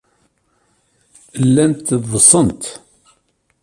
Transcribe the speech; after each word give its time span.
Llant 1.47 1.87
ḍḍsent. 2.09 2.63